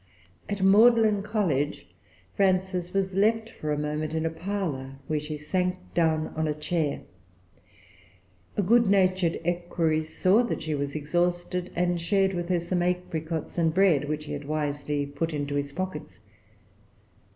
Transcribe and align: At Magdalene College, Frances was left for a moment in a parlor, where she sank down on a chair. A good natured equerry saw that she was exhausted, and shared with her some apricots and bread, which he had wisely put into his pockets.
At 0.49 0.63
Magdalene 0.63 1.21
College, 1.21 1.85
Frances 2.35 2.91
was 2.91 3.13
left 3.13 3.51
for 3.51 3.71
a 3.71 3.77
moment 3.77 4.15
in 4.15 4.25
a 4.25 4.31
parlor, 4.31 4.93
where 5.05 5.19
she 5.19 5.37
sank 5.37 5.77
down 5.93 6.29
on 6.35 6.47
a 6.47 6.55
chair. 6.55 7.01
A 8.57 8.63
good 8.63 8.87
natured 8.87 9.39
equerry 9.45 10.01
saw 10.01 10.41
that 10.45 10.63
she 10.63 10.73
was 10.73 10.95
exhausted, 10.95 11.71
and 11.75 12.01
shared 12.01 12.33
with 12.33 12.49
her 12.49 12.59
some 12.59 12.81
apricots 12.81 13.59
and 13.59 13.75
bread, 13.75 14.09
which 14.09 14.25
he 14.25 14.33
had 14.33 14.45
wisely 14.45 15.05
put 15.05 15.35
into 15.35 15.53
his 15.53 15.71
pockets. 15.71 16.21